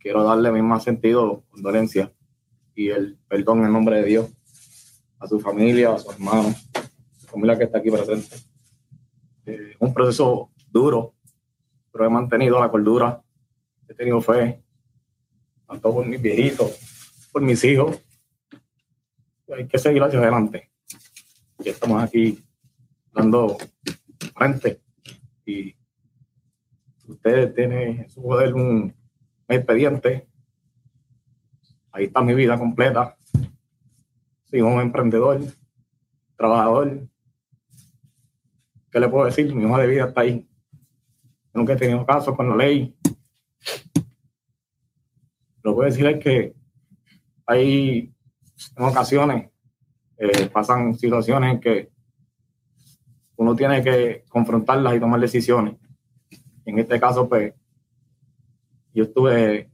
quiero 0.00 0.24
darle 0.24 0.50
mi 0.50 0.62
más 0.62 0.82
sentido, 0.82 1.44
condolencia 1.50 2.12
y 2.74 2.88
el 2.88 3.18
perdón 3.28 3.64
en 3.64 3.72
nombre 3.72 3.96
de 3.96 4.04
Dios 4.04 4.30
a 5.18 5.28
su 5.28 5.38
familia, 5.38 5.94
a 5.94 5.98
su 5.98 6.10
hermano, 6.10 6.48
a 6.48 7.20
su 7.20 7.26
familia 7.26 7.58
que 7.58 7.64
está 7.64 7.78
aquí 7.78 7.90
presente. 7.90 8.36
Es 9.44 9.76
un 9.78 9.92
proceso 9.92 10.50
duro, 10.70 11.14
pero 11.92 12.06
he 12.06 12.08
mantenido 12.08 12.58
la 12.58 12.70
cordura, 12.70 13.22
he 13.86 13.94
tenido 13.94 14.20
fe, 14.20 14.62
tanto 15.66 15.92
por 15.92 16.06
mis 16.06 16.20
viejitos, 16.20 16.78
por 17.30 17.42
mis 17.42 17.62
hijos. 17.64 18.00
Hay 19.54 19.66
que 19.66 19.78
seguir 19.78 20.02
hacia 20.02 20.20
adelante. 20.20 20.70
Y 21.62 21.68
estamos 21.68 22.02
aquí 22.02 22.42
dando 23.12 23.58
frente 24.34 24.80
y 25.44 25.74
ustedes 27.06 27.54
tienen 27.54 28.08
su 28.08 28.22
poder 28.22 28.54
un 28.54 28.94
expediente. 29.56 30.28
Ahí 31.92 32.04
está 32.04 32.22
mi 32.22 32.34
vida 32.34 32.58
completa. 32.58 33.16
Soy 34.44 34.60
un 34.60 34.80
emprendedor, 34.80 35.40
trabajador. 36.36 37.08
¿Qué 38.90 39.00
le 39.00 39.08
puedo 39.08 39.26
decir? 39.26 39.54
Mi 39.54 39.64
hoja 39.64 39.82
de 39.82 39.86
vida 39.86 40.06
está 40.06 40.22
ahí. 40.22 40.48
Nunca 41.52 41.72
he 41.72 41.76
tenido 41.76 42.04
caso 42.06 42.36
con 42.36 42.48
la 42.48 42.56
ley. 42.56 42.96
Lo 45.62 45.72
que 45.72 45.74
puedo 45.74 45.90
decir 45.90 46.06
es 46.06 46.22
que 46.22 46.54
hay 47.46 48.14
en 48.76 48.84
ocasiones 48.84 49.50
eh, 50.22 50.50
pasan 50.52 50.94
situaciones 50.94 51.54
en 51.54 51.60
que 51.60 51.90
uno 53.36 53.56
tiene 53.56 53.82
que 53.82 54.24
confrontarlas 54.28 54.94
y 54.94 55.00
tomar 55.00 55.18
decisiones. 55.18 55.76
En 56.66 56.78
este 56.78 57.00
caso, 57.00 57.26
pues, 57.26 57.54
yo 58.92 59.04
estuve 59.04 59.70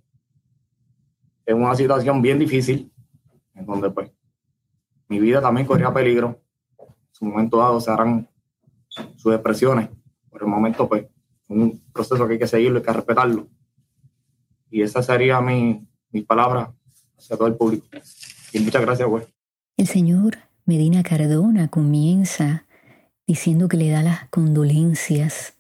en 1.47 1.57
una 1.57 1.75
situación 1.75 2.21
bien 2.23 2.39
difícil, 2.39 2.93
en 3.55 3.67
donde 3.67 3.91
pues 3.91 4.11
mi 5.09 5.21
vida 5.21 5.41
también 5.41 5.67
corría 5.67 5.93
peligro. 5.93 6.43
En 6.79 6.95
su 7.13 7.25
momento 7.25 7.59
dado 7.59 7.81
se 7.81 7.91
harán 7.91 8.29
sus 8.89 9.33
expresiones. 9.33 9.89
Por 10.29 10.43
el 10.43 10.49
momento, 10.49 10.89
pues, 10.89 11.07
un 11.49 11.81
proceso 11.93 12.27
que 12.27 12.35
hay 12.35 12.39
que 12.39 12.47
seguirlo, 12.47 12.79
hay 12.79 12.85
que 12.85 12.93
respetarlo. 12.93 13.49
Y 14.71 14.83
esa 14.83 15.03
sería 15.03 15.41
mi, 15.41 15.87
mi 16.11 16.23
palabra 16.23 16.75
hacia 17.17 17.37
todo 17.37 17.49
el 17.49 17.55
público. 17.55 17.87
Y 18.53 18.59
muchas 18.61 18.83
gracias, 18.83 19.09
güey. 19.09 19.25
El 19.77 19.87
señor 19.87 20.39
Medina 20.65 21.03
Cardona 21.03 21.69
comienza 21.69 22.67
diciendo 23.27 23.69
que 23.69 23.77
le 23.77 23.91
da 23.91 24.03
las 24.03 24.29
condolencias 24.29 25.56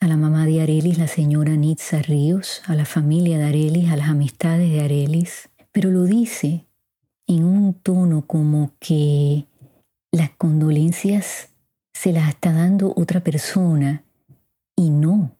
a 0.00 0.08
la 0.08 0.16
mamá 0.16 0.46
de 0.46 0.60
Arelis, 0.60 0.98
la 0.98 1.08
señora 1.08 1.56
Nitza 1.56 2.02
Ríos, 2.02 2.62
a 2.66 2.74
la 2.74 2.84
familia 2.84 3.38
de 3.38 3.44
Arelis, 3.44 3.90
a 3.90 3.96
las 3.96 4.08
amistades 4.08 4.70
de 4.70 4.80
Arelis, 4.80 5.48
pero 5.72 5.90
lo 5.90 6.04
dice 6.04 6.66
en 7.26 7.44
un 7.44 7.74
tono 7.74 8.26
como 8.26 8.72
que 8.78 9.46
las 10.12 10.30
condolencias 10.30 11.48
se 11.92 12.12
las 12.12 12.28
está 12.28 12.52
dando 12.52 12.92
otra 12.96 13.20
persona 13.20 14.04
y 14.76 14.90
no 14.90 15.32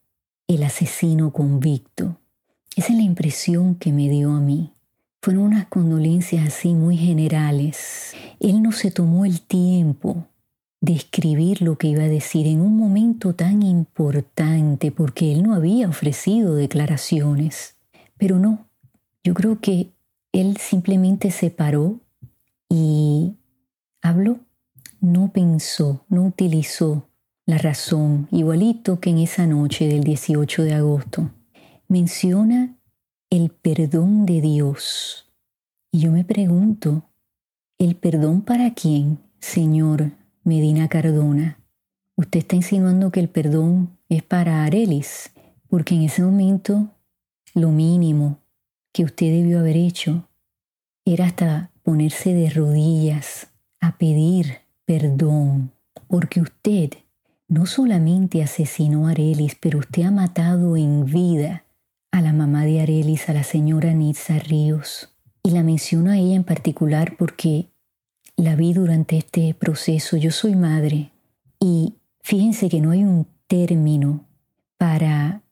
el 0.48 0.62
asesino 0.62 1.32
convicto. 1.32 2.16
Esa 2.76 2.92
es 2.92 2.98
la 2.98 3.04
impresión 3.04 3.74
que 3.74 3.92
me 3.92 4.08
dio 4.08 4.32
a 4.32 4.40
mí. 4.40 4.72
Fueron 5.22 5.44
unas 5.44 5.66
condolencias 5.66 6.46
así 6.46 6.74
muy 6.74 6.96
generales. 6.96 8.14
Él 8.40 8.62
no 8.62 8.72
se 8.72 8.90
tomó 8.90 9.24
el 9.24 9.40
tiempo 9.40 10.26
de 10.86 10.94
escribir 10.94 11.62
lo 11.62 11.76
que 11.76 11.88
iba 11.88 12.04
a 12.04 12.08
decir 12.08 12.46
en 12.46 12.60
un 12.60 12.76
momento 12.76 13.34
tan 13.34 13.62
importante 13.62 14.92
porque 14.92 15.32
él 15.32 15.42
no 15.42 15.54
había 15.54 15.88
ofrecido 15.88 16.54
declaraciones. 16.54 17.76
Pero 18.16 18.38
no, 18.38 18.68
yo 19.24 19.34
creo 19.34 19.60
que 19.60 19.90
él 20.32 20.56
simplemente 20.58 21.32
se 21.32 21.50
paró 21.50 22.00
y 22.68 23.34
habló, 24.00 24.38
no 25.00 25.32
pensó, 25.32 26.04
no 26.08 26.24
utilizó 26.24 27.08
la 27.46 27.58
razón, 27.58 28.28
igualito 28.30 29.00
que 29.00 29.10
en 29.10 29.18
esa 29.18 29.46
noche 29.46 29.88
del 29.88 30.04
18 30.04 30.62
de 30.62 30.74
agosto. 30.74 31.30
Menciona 31.88 32.76
el 33.28 33.50
perdón 33.50 34.24
de 34.24 34.40
Dios. 34.40 35.32
Y 35.90 35.98
yo 35.98 36.12
me 36.12 36.24
pregunto, 36.24 37.02
¿el 37.76 37.96
perdón 37.96 38.42
para 38.42 38.72
quién, 38.72 39.18
Señor? 39.40 40.12
Medina 40.46 40.86
Cardona, 40.86 41.58
usted 42.14 42.38
está 42.38 42.54
insinuando 42.54 43.10
que 43.10 43.18
el 43.18 43.28
perdón 43.28 43.98
es 44.08 44.22
para 44.22 44.62
Arelis, 44.62 45.32
porque 45.66 45.96
en 45.96 46.02
ese 46.02 46.22
momento 46.22 46.86
lo 47.52 47.72
mínimo 47.72 48.38
que 48.92 49.02
usted 49.02 49.26
debió 49.26 49.58
haber 49.58 49.76
hecho 49.76 50.28
era 51.04 51.26
hasta 51.26 51.72
ponerse 51.82 52.32
de 52.32 52.48
rodillas 52.48 53.48
a 53.80 53.98
pedir 53.98 54.58
perdón, 54.84 55.72
porque 56.06 56.40
usted 56.40 56.90
no 57.48 57.66
solamente 57.66 58.40
asesinó 58.40 59.08
a 59.08 59.10
Arelis, 59.10 59.56
pero 59.60 59.80
usted 59.80 60.04
ha 60.04 60.12
matado 60.12 60.76
en 60.76 61.06
vida 61.06 61.64
a 62.12 62.20
la 62.20 62.32
mamá 62.32 62.64
de 62.64 62.82
Arelis, 62.82 63.28
a 63.28 63.32
la 63.32 63.42
señora 63.42 63.94
Nitza 63.94 64.38
Ríos. 64.38 65.12
Y 65.42 65.50
la 65.50 65.64
menciono 65.64 66.12
a 66.12 66.18
ella 66.18 66.36
en 66.36 66.44
particular 66.44 67.16
porque 67.18 67.68
la 68.36 68.54
vi 68.54 68.72
durante 68.72 69.16
este 69.16 69.54
proceso. 69.54 70.16
Yo 70.16 70.30
soy 70.30 70.54
madre 70.54 71.12
y 71.58 71.94
fíjense 72.22 72.68
que 72.68 72.80
no 72.80 72.90
hay 72.90 73.04
un 73.04 73.26
término 73.46 74.26
para 74.76 75.42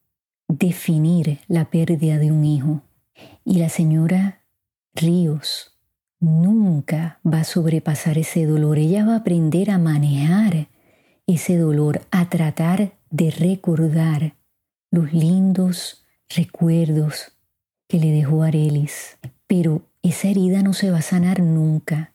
definir 0.48 1.40
la 1.48 1.70
pérdida 1.70 2.18
de 2.18 2.30
un 2.30 2.44
hijo. 2.44 2.82
Y 3.44 3.58
la 3.58 3.68
señora 3.68 4.42
Ríos 4.94 5.78
nunca 6.20 7.20
va 7.26 7.40
a 7.40 7.44
sobrepasar 7.44 8.18
ese 8.18 8.46
dolor. 8.46 8.78
Ella 8.78 9.04
va 9.04 9.14
a 9.14 9.18
aprender 9.18 9.70
a 9.70 9.78
manejar 9.78 10.68
ese 11.26 11.56
dolor, 11.56 12.02
a 12.10 12.28
tratar 12.28 12.92
de 13.10 13.30
recordar 13.30 14.34
los 14.90 15.12
lindos 15.12 16.04
recuerdos 16.28 17.32
que 17.88 17.98
le 17.98 18.10
dejó 18.10 18.42
Arelis. 18.42 19.18
Pero 19.46 19.82
esa 20.02 20.28
herida 20.28 20.62
no 20.62 20.72
se 20.72 20.90
va 20.90 20.98
a 20.98 21.02
sanar 21.02 21.40
nunca. 21.40 22.13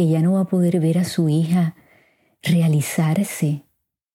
Ella 0.00 0.22
no 0.22 0.32
va 0.32 0.40
a 0.40 0.48
poder 0.48 0.80
ver 0.80 0.96
a 0.96 1.04
su 1.04 1.28
hija 1.28 1.74
realizarse, 2.42 3.64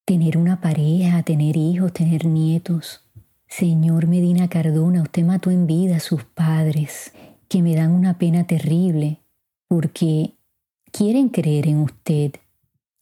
tener 0.04 0.36
una 0.36 0.60
pareja, 0.60 1.22
tener 1.22 1.58
hijos, 1.58 1.94
tener 1.94 2.26
nietos. 2.26 3.04
Señor 3.48 4.08
Medina 4.08 4.48
Cardona, 4.48 5.04
usted 5.04 5.24
mató 5.24 5.52
en 5.52 5.68
vida 5.68 5.98
a 5.98 6.00
sus 6.00 6.24
padres, 6.24 7.14
que 7.48 7.62
me 7.62 7.76
dan 7.76 7.92
una 7.92 8.18
pena 8.18 8.48
terrible, 8.48 9.20
porque 9.68 10.34
quieren 10.92 11.30
creer 11.30 11.68
en 11.68 11.78
usted, 11.78 12.32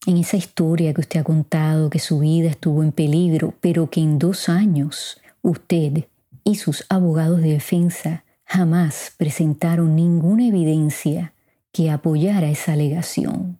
en 0.06 0.18
esa 0.18 0.36
historia 0.36 0.92
que 0.92 1.00
usted 1.00 1.20
ha 1.20 1.24
contado, 1.24 1.88
que 1.88 2.00
su 2.00 2.18
vida 2.18 2.50
estuvo 2.50 2.82
en 2.82 2.92
peligro, 2.92 3.54
pero 3.62 3.88
que 3.88 4.02
en 4.02 4.18
dos 4.18 4.50
años 4.50 5.22
usted 5.40 6.04
y 6.44 6.56
sus 6.56 6.84
abogados 6.90 7.40
de 7.40 7.48
defensa 7.48 8.24
jamás 8.44 9.14
presentaron 9.16 9.96
ninguna 9.96 10.46
evidencia 10.46 11.33
que 11.74 11.90
apoyara 11.90 12.48
esa 12.48 12.74
alegación. 12.74 13.58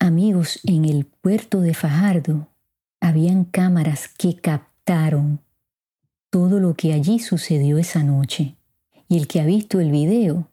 Amigos, 0.00 0.58
en 0.64 0.84
el 0.84 1.04
puerto 1.06 1.60
de 1.60 1.74
Fajardo 1.74 2.48
habían 3.00 3.44
cámaras 3.44 4.08
que 4.08 4.34
captaron 4.34 5.38
todo 6.28 6.58
lo 6.58 6.74
que 6.74 6.92
allí 6.92 7.20
sucedió 7.20 7.78
esa 7.78 8.02
noche. 8.02 8.56
Y 9.08 9.16
el 9.16 9.28
que 9.28 9.40
ha 9.40 9.44
visto 9.44 9.78
el 9.78 9.92
video 9.92 10.48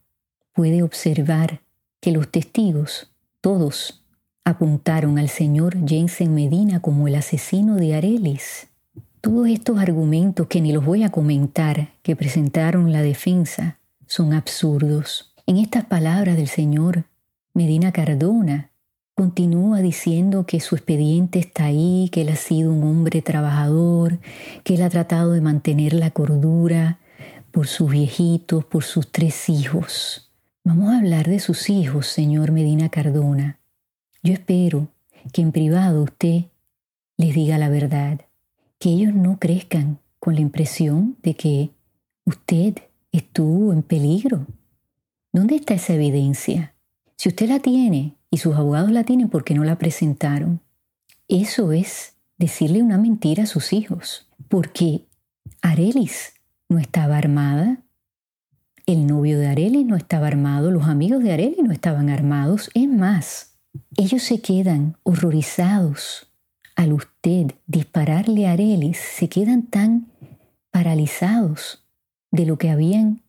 puede 0.53 0.83
observar 0.83 1.61
que 1.99 2.11
los 2.11 2.29
testigos, 2.29 3.11
todos, 3.41 4.03
apuntaron 4.45 5.17
al 5.17 5.29
señor 5.29 5.77
Jensen 5.87 6.35
Medina 6.35 6.79
como 6.79 7.07
el 7.07 7.15
asesino 7.15 7.77
de 7.77 7.95
Arelis. 7.95 8.67
Todos 9.19 9.47
estos 9.47 9.79
argumentos 9.79 10.45
que 10.45 10.61
ni 10.61 10.73
los 10.73 10.85
voy 10.85 11.03
a 11.03 11.09
comentar 11.09 11.89
que 12.03 12.15
presentaron 12.15 12.91
la 12.91 13.01
defensa 13.01 13.79
son 14.05 14.33
absurdos. 14.33 15.28
En 15.49 15.57
estas 15.57 15.83
palabras 15.83 16.37
del 16.37 16.47
señor 16.47 17.05
Medina 17.55 17.91
Cardona 17.91 18.69
continúa 19.15 19.79
diciendo 19.79 20.45
que 20.45 20.59
su 20.59 20.75
expediente 20.75 21.39
está 21.39 21.65
ahí, 21.65 22.07
que 22.11 22.21
él 22.21 22.29
ha 22.29 22.35
sido 22.35 22.71
un 22.71 22.83
hombre 22.83 23.23
trabajador, 23.23 24.19
que 24.63 24.75
él 24.75 24.83
ha 24.83 24.91
tratado 24.91 25.31
de 25.31 25.41
mantener 25.41 25.93
la 25.93 26.11
cordura 26.11 26.99
por 27.49 27.65
sus 27.65 27.89
viejitos, 27.89 28.63
por 28.63 28.83
sus 28.83 29.11
tres 29.11 29.49
hijos. 29.49 30.29
Vamos 30.63 30.93
a 30.93 30.99
hablar 30.99 31.27
de 31.27 31.39
sus 31.39 31.71
hijos, 31.71 32.05
señor 32.05 32.51
Medina 32.51 32.89
Cardona. 32.89 33.57
Yo 34.21 34.33
espero 34.33 34.89
que 35.33 35.41
en 35.41 35.51
privado 35.51 36.03
usted 36.03 36.43
les 37.17 37.33
diga 37.33 37.57
la 37.57 37.69
verdad, 37.69 38.21
que 38.77 38.89
ellos 38.89 39.15
no 39.15 39.39
crezcan 39.39 39.97
con 40.19 40.35
la 40.35 40.41
impresión 40.41 41.17
de 41.23 41.33
que 41.33 41.71
usted 42.23 42.75
estuvo 43.11 43.73
en 43.73 43.81
peligro. 43.81 44.45
¿Dónde 45.31 45.55
está 45.55 45.75
esa 45.75 45.93
evidencia? 45.93 46.73
Si 47.15 47.29
usted 47.29 47.49
la 47.49 47.59
tiene, 47.59 48.19
y 48.31 48.37
sus 48.37 48.55
abogados 48.55 48.91
la 48.91 49.03
tienen 49.03 49.29
porque 49.29 49.53
no 49.53 49.63
la 49.63 49.77
presentaron. 49.77 50.61
Eso 51.27 51.71
es 51.71 52.13
decirle 52.37 52.83
una 52.83 52.97
mentira 52.97 53.43
a 53.43 53.47
sus 53.47 53.73
hijos, 53.73 54.27
porque 54.47 55.05
Arelis 55.61 56.33
no 56.69 56.79
estaba 56.79 57.17
armada, 57.17 57.79
el 58.85 59.05
novio 59.05 59.39
de 59.39 59.47
Arelis 59.47 59.85
no 59.85 59.95
estaba 59.95 60.27
armado, 60.27 60.71
los 60.71 60.85
amigos 60.85 61.23
de 61.23 61.33
Arelis 61.33 61.63
no 61.63 61.71
estaban 61.71 62.09
armados, 62.09 62.71
es 62.73 62.87
más, 62.87 63.57
ellos 63.97 64.23
se 64.23 64.41
quedan 64.41 64.97
horrorizados 65.03 66.31
al 66.75 66.93
usted 66.93 67.51
dispararle 67.67 68.47
a 68.47 68.53
Arelis, 68.53 68.97
se 68.97 69.27
quedan 69.27 69.63
tan 69.63 70.07
paralizados 70.71 71.83
de 72.31 72.45
lo 72.45 72.57
que 72.57 72.69
habían 72.69 73.21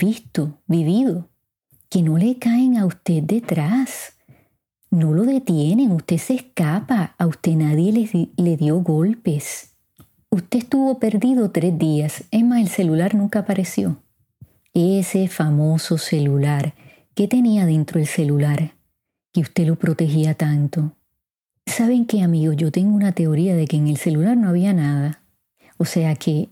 visto, 0.00 0.58
vivido, 0.66 1.28
que 1.88 2.02
no 2.02 2.16
le 2.16 2.38
caen 2.38 2.78
a 2.78 2.86
usted 2.86 3.22
detrás. 3.22 4.14
No 4.90 5.12
lo 5.12 5.24
detienen, 5.24 5.92
usted 5.92 6.16
se 6.16 6.34
escapa, 6.34 7.14
a 7.18 7.26
usted 7.26 7.52
nadie 7.52 7.92
le, 7.92 8.30
le 8.36 8.56
dio 8.56 8.80
golpes. 8.80 9.74
Usted 10.30 10.60
estuvo 10.60 10.98
perdido 10.98 11.50
tres 11.50 11.78
días, 11.78 12.24
es 12.30 12.44
más, 12.44 12.60
el 12.60 12.68
celular 12.68 13.14
nunca 13.14 13.40
apareció. 13.40 14.02
Ese 14.72 15.28
famoso 15.28 15.98
celular, 15.98 16.74
¿qué 17.14 17.28
tenía 17.28 17.66
dentro 17.66 17.98
del 17.98 18.08
celular? 18.08 18.74
Que 19.32 19.40
usted 19.40 19.66
lo 19.66 19.76
protegía 19.76 20.34
tanto. 20.34 20.96
¿Saben 21.66 22.06
qué, 22.06 22.22
amigos? 22.22 22.56
Yo 22.56 22.72
tengo 22.72 22.96
una 22.96 23.12
teoría 23.12 23.54
de 23.54 23.66
que 23.66 23.76
en 23.76 23.88
el 23.88 23.96
celular 23.96 24.36
no 24.36 24.48
había 24.48 24.72
nada. 24.72 25.22
O 25.76 25.84
sea 25.84 26.14
que 26.16 26.48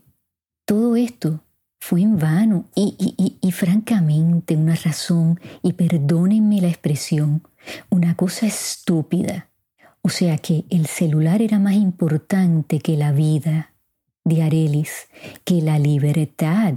todo 0.65 0.95
esto 0.95 1.41
fue 1.79 2.01
en 2.01 2.17
vano 2.19 2.65
y, 2.75 3.39
y, 3.41 3.51
francamente 3.51 4.55
una 4.55 4.75
razón, 4.75 5.39
y 5.63 5.73
perdónenme 5.73 6.61
la 6.61 6.67
expresión, 6.67 7.41
una 7.89 8.15
cosa 8.15 8.45
estúpida. 8.45 9.49
O 10.01 10.09
sea 10.09 10.37
que 10.37 10.65
el 10.69 10.85
celular 10.87 11.41
era 11.41 11.57
más 11.57 11.73
importante 11.73 12.79
que 12.79 12.97
la 12.97 13.11
vida 13.11 13.73
de 14.23 14.43
Arelis, 14.43 15.07
que 15.45 15.61
la 15.61 15.79
libertad 15.79 16.73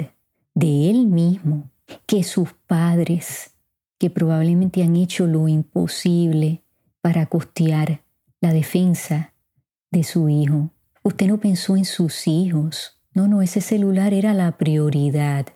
de 0.55 0.91
él 0.91 1.07
mismo, 1.07 1.71
que 2.07 2.23
sus 2.23 2.53
padres, 2.67 3.53
que 3.99 4.09
probablemente 4.11 4.83
han 4.83 4.97
hecho 4.97 5.27
lo 5.27 5.49
imposible 5.49 6.63
para 7.01 7.27
costear 7.27 8.03
la 8.41 8.53
defensa 8.53 9.33
de 9.91 10.05
su 10.05 10.29
hijo. 10.29 10.71
Usted 11.03 11.27
no 11.27 11.39
pensó 11.39 11.77
en 11.77 11.85
sus 11.85 12.27
hijos, 12.27 12.99
no, 13.15 13.29
no, 13.29 13.43
ese 13.43 13.61
celular 13.61 14.15
era 14.15 14.33
la 14.33 14.53
prioridad. 14.53 15.47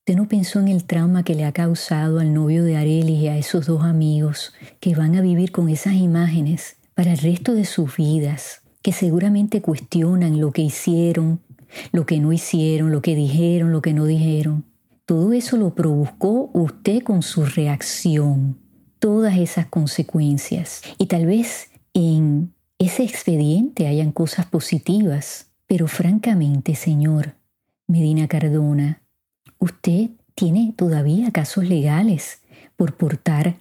Usted 0.00 0.16
no 0.16 0.28
pensó 0.28 0.60
en 0.60 0.68
el 0.68 0.84
trauma 0.84 1.22
que 1.22 1.34
le 1.34 1.44
ha 1.44 1.52
causado 1.52 2.18
al 2.18 2.34
novio 2.34 2.64
de 2.64 2.76
Arelis 2.76 3.20
y 3.20 3.28
a 3.28 3.38
esos 3.38 3.66
dos 3.66 3.84
amigos 3.84 4.52
que 4.80 4.94
van 4.94 5.14
a 5.14 5.22
vivir 5.22 5.52
con 5.52 5.68
esas 5.68 5.94
imágenes 5.94 6.76
para 6.94 7.12
el 7.12 7.18
resto 7.18 7.54
de 7.54 7.64
sus 7.64 7.96
vidas, 7.96 8.62
que 8.82 8.92
seguramente 8.92 9.62
cuestionan 9.62 10.40
lo 10.40 10.52
que 10.52 10.62
hicieron, 10.62 11.40
lo 11.92 12.04
que 12.04 12.20
no 12.20 12.32
hicieron, 12.32 12.90
lo 12.90 13.00
que 13.00 13.14
dijeron, 13.14 13.72
lo 13.72 13.80
que 13.80 13.94
no 13.94 14.06
dijeron. 14.06 14.64
Todo 15.06 15.32
eso 15.32 15.56
lo 15.56 15.74
provocó 15.74 16.50
usted 16.52 17.02
con 17.02 17.22
su 17.22 17.44
reacción, 17.44 18.58
todas 18.98 19.38
esas 19.38 19.66
consecuencias. 19.66 20.82
Y 20.98 21.06
tal 21.06 21.26
vez 21.26 21.70
en 21.92 22.52
ese 22.78 23.04
expediente 23.04 23.86
hayan 23.86 24.12
cosas 24.12 24.46
positivas, 24.46 25.53
pero 25.66 25.88
francamente, 25.88 26.74
señor 26.74 27.34
Medina 27.86 28.28
Cardona, 28.28 29.02
usted 29.58 30.10
tiene 30.34 30.74
todavía 30.76 31.30
casos 31.30 31.64
legales 31.64 32.40
por 32.76 32.96
portar 32.96 33.56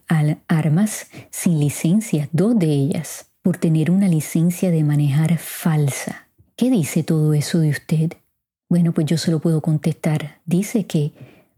armas 0.47 1.07
sin 1.29 1.59
licencia, 1.59 2.29
dos 2.31 2.57
de 2.57 2.67
ellas, 2.67 3.27
por 3.41 3.57
tener 3.57 3.91
una 3.91 4.07
licencia 4.07 4.71
de 4.71 4.83
manejar 4.83 5.37
falsa. 5.37 6.27
¿Qué 6.55 6.69
dice 6.69 7.03
todo 7.03 7.33
eso 7.33 7.59
de 7.59 7.69
usted? 7.69 8.13
Bueno, 8.69 8.91
pues 8.91 9.05
yo 9.05 9.17
se 9.17 9.31
lo 9.31 9.39
puedo 9.39 9.61
contestar. 9.61 10.39
Dice 10.45 10.85
que 10.85 11.11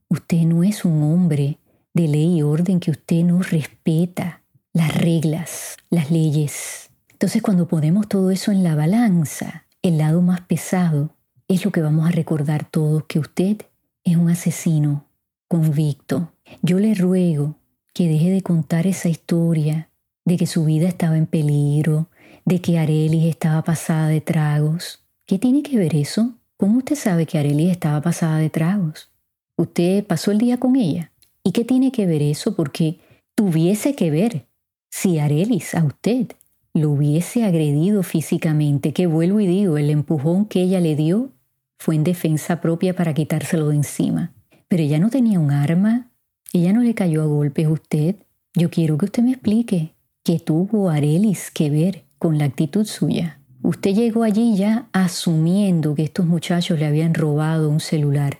usted 0.09 0.41
no 0.41 0.63
es 0.63 0.83
un 0.83 1.03
hombre 1.03 1.59
de 1.93 2.07
ley 2.07 2.37
y 2.37 2.41
orden, 2.41 2.79
que 2.79 2.91
usted 2.91 3.23
no 3.23 3.41
respeta 3.41 4.41
las 4.73 4.95
reglas, 4.95 5.77
las 5.89 6.11
leyes. 6.11 6.89
Entonces 7.11 7.41
cuando 7.41 7.67
ponemos 7.67 8.09
todo 8.09 8.31
eso 8.31 8.51
en 8.51 8.63
la 8.63 8.75
balanza, 8.75 9.64
el 9.87 9.99
lado 9.99 10.19
más 10.23 10.41
pesado 10.41 11.11
es 11.47 11.63
lo 11.63 11.71
que 11.71 11.81
vamos 11.81 12.07
a 12.07 12.11
recordar 12.11 12.67
todos, 12.67 13.03
que 13.03 13.19
usted 13.19 13.57
es 14.03 14.15
un 14.15 14.31
asesino 14.31 15.05
convicto. 15.47 16.31
Yo 16.63 16.79
le 16.79 16.95
ruego 16.95 17.55
que 17.93 18.07
deje 18.07 18.31
de 18.31 18.41
contar 18.41 18.87
esa 18.87 19.09
historia 19.09 19.89
de 20.25 20.37
que 20.37 20.47
su 20.47 20.65
vida 20.65 20.87
estaba 20.87 21.17
en 21.17 21.27
peligro, 21.27 22.09
de 22.45 22.61
que 22.61 22.79
Arelis 22.79 23.25
estaba 23.25 23.63
pasada 23.63 24.07
de 24.07 24.21
tragos. 24.21 25.03
¿Qué 25.27 25.37
tiene 25.37 25.61
que 25.61 25.77
ver 25.77 25.95
eso? 25.95 26.33
¿Cómo 26.57 26.79
usted 26.79 26.95
sabe 26.95 27.27
que 27.27 27.37
Arelis 27.37 27.69
estaba 27.69 28.01
pasada 28.01 28.39
de 28.39 28.49
tragos? 28.49 29.11
Usted 29.55 30.03
pasó 30.03 30.31
el 30.31 30.39
día 30.39 30.59
con 30.59 30.75
ella. 30.75 31.11
¿Y 31.43 31.51
qué 31.51 31.63
tiene 31.63 31.91
que 31.91 32.07
ver 32.07 32.23
eso? 32.23 32.55
Porque 32.55 32.99
tuviese 33.35 33.95
que 33.95 34.09
ver 34.09 34.47
si 34.89 35.19
Arelis 35.19 35.75
a 35.75 35.83
usted 35.83 36.25
lo 36.75 36.91
hubiese 36.91 37.45
agredido 37.45 38.03
físicamente, 38.03 38.91
que 38.91 39.07
vuelvo 39.07 39.39
y 39.39 39.47
digo, 39.47 39.77
el 39.77 39.89
empujón 39.89 40.45
que 40.45 40.61
ella 40.61 40.81
le 40.81 40.97
dio 40.97 41.31
fue 41.79 41.95
en 41.95 42.03
defensa 42.03 42.59
propia 42.59 42.93
para 42.93 43.13
quitárselo 43.13 43.69
de 43.69 43.77
encima. 43.77 44.33
Pero 44.67 44.83
ella 44.83 44.99
no 44.99 45.09
tenía 45.09 45.39
un 45.39 45.51
arma, 45.51 46.11
ella 46.51 46.73
no 46.73 46.81
le 46.81 46.93
cayó 46.93 47.23
a 47.23 47.27
golpes 47.27 47.65
a 47.65 47.71
usted. 47.71 48.17
Yo 48.53 48.69
quiero 48.69 48.97
que 48.97 49.05
usted 49.05 49.23
me 49.23 49.31
explique 49.31 49.93
qué 50.21 50.37
tuvo 50.37 50.89
Arelis 50.89 51.49
que 51.49 51.69
ver 51.69 52.03
con 52.19 52.37
la 52.37 52.43
actitud 52.43 52.85
suya. 52.85 53.39
Usted 53.61 53.95
llegó 53.95 54.23
allí 54.23 54.57
ya 54.57 54.89
asumiendo 54.91 55.95
que 55.95 56.03
estos 56.03 56.25
muchachos 56.25 56.77
le 56.77 56.87
habían 56.87 57.13
robado 57.13 57.69
un 57.69 57.79
celular. 57.79 58.39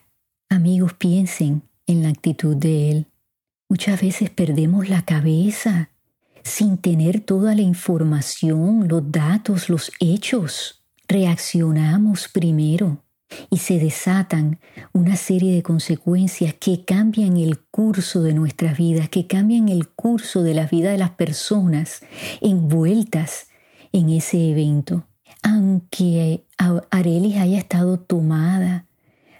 Amigos, 0.49 0.93
piensen 0.93 1.61
en 1.87 2.03
la 2.03 2.09
actitud 2.09 2.57
de 2.57 2.91
él. 2.91 3.05
Muchas 3.69 4.01
veces 4.01 4.29
perdemos 4.29 4.89
la 4.89 5.03
cabeza 5.03 5.89
sin 6.45 6.77
tener 6.77 7.21
toda 7.21 7.55
la 7.55 7.63
información, 7.63 8.87
los 8.87 9.11
datos, 9.11 9.67
los 9.67 9.91
hechos. 9.99 10.83
Reaccionamos 11.07 12.27
primero 12.27 13.03
y 13.49 13.57
se 13.57 13.79
desatan 13.79 14.59
una 14.93 15.15
serie 15.15 15.53
de 15.53 15.63
consecuencias 15.63 16.53
que 16.53 16.85
cambian 16.85 17.37
el 17.37 17.59
curso 17.59 18.21
de 18.21 18.33
nuestras 18.33 18.77
vidas, 18.77 19.09
que 19.09 19.25
cambian 19.25 19.69
el 19.69 19.89
curso 19.89 20.43
de 20.43 20.53
la 20.53 20.67
vida 20.67 20.91
de 20.91 20.99
las 20.99 21.09
personas 21.11 22.03
envueltas 22.41 23.47
en 23.91 24.09
ese 24.09 24.51
evento. 24.51 25.07
Aunque 25.41 26.45
Arelis 26.91 27.37
haya 27.37 27.57
estado 27.57 27.99
tomada, 27.99 28.85